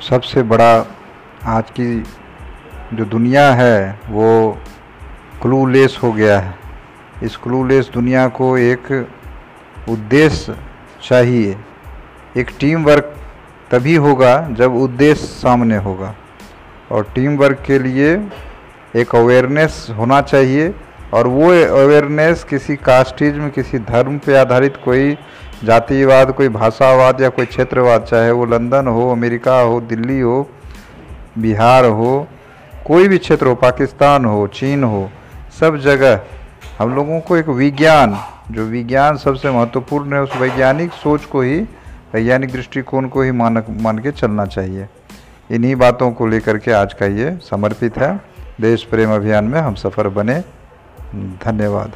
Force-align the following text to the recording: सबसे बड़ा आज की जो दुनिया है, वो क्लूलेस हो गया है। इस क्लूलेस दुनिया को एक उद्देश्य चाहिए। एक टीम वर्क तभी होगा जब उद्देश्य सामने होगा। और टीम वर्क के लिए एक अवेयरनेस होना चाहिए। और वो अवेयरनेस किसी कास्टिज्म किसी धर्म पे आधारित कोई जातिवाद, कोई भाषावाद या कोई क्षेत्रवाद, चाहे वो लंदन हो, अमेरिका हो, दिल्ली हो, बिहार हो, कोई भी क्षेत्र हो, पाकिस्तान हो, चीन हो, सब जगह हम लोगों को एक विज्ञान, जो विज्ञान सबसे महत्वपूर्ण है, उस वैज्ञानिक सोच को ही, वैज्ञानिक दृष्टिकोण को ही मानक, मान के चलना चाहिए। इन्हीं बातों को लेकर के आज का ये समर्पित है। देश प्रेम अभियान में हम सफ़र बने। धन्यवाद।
सबसे 0.00 0.42
बड़ा 0.42 0.84
आज 1.44 1.70
की 1.70 2.04
जो 2.94 3.04
दुनिया 3.04 3.54
है, 3.54 4.00
वो 4.08 4.58
क्लूलेस 5.42 5.98
हो 6.02 6.12
गया 6.12 6.40
है। 6.40 6.54
इस 7.22 7.36
क्लूलेस 7.36 7.90
दुनिया 7.94 8.28
को 8.28 8.58
एक 8.58 9.08
उद्देश्य 9.88 10.56
चाहिए। 11.04 11.56
एक 12.36 12.50
टीम 12.60 12.84
वर्क 12.84 13.16
तभी 13.70 13.94
होगा 13.96 14.48
जब 14.50 14.74
उद्देश्य 14.74 15.24
सामने 15.24 15.76
होगा। 15.76 16.14
और 16.92 17.02
टीम 17.14 17.36
वर्क 17.36 17.58
के 17.66 17.78
लिए 17.78 18.28
एक 18.96 19.14
अवेयरनेस 19.14 19.86
होना 19.96 20.20
चाहिए। 20.20 20.74
और 21.14 21.26
वो 21.26 21.44
अवेयरनेस 21.50 22.44
किसी 22.44 22.76
कास्टिज्म 22.76 23.48
किसी 23.48 23.78
धर्म 23.78 24.18
पे 24.18 24.36
आधारित 24.36 24.80
कोई 24.84 25.18
जातिवाद, 25.64 26.32
कोई 26.32 26.48
भाषावाद 26.48 27.20
या 27.20 27.28
कोई 27.28 27.46
क्षेत्रवाद, 27.46 28.04
चाहे 28.04 28.30
वो 28.30 28.46
लंदन 28.46 28.86
हो, 28.86 29.12
अमेरिका 29.12 29.60
हो, 29.60 29.80
दिल्ली 29.80 30.20
हो, 30.20 30.50
बिहार 31.38 31.84
हो, 31.84 32.28
कोई 32.86 33.08
भी 33.08 33.18
क्षेत्र 33.18 33.46
हो, 33.46 33.54
पाकिस्तान 33.54 34.24
हो, 34.24 34.46
चीन 34.46 34.84
हो, 34.84 35.10
सब 35.60 35.76
जगह 35.76 36.20
हम 36.78 36.94
लोगों 36.94 37.20
को 37.20 37.36
एक 37.36 37.48
विज्ञान, 37.48 38.20
जो 38.50 38.64
विज्ञान 38.64 39.16
सबसे 39.16 39.50
महत्वपूर्ण 39.50 40.12
है, 40.12 40.22
उस 40.22 40.36
वैज्ञानिक 40.36 40.92
सोच 40.92 41.24
को 41.24 41.40
ही, 41.40 41.60
वैज्ञानिक 42.14 42.52
दृष्टिकोण 42.52 43.08
को 43.08 43.22
ही 43.22 43.30
मानक, 43.30 43.66
मान 43.70 43.98
के 43.98 44.10
चलना 44.10 44.46
चाहिए। 44.46 44.88
इन्हीं 45.50 45.76
बातों 45.76 46.12
को 46.12 46.26
लेकर 46.26 46.58
के 46.58 46.72
आज 46.72 46.94
का 46.94 47.06
ये 47.06 47.38
समर्पित 47.50 47.98
है। 47.98 48.20
देश 48.60 48.84
प्रेम 48.84 49.14
अभियान 49.14 49.44
में 49.44 49.60
हम 49.60 49.74
सफ़र 49.74 50.08
बने। 50.08 50.40
धन्यवाद। 51.44 51.92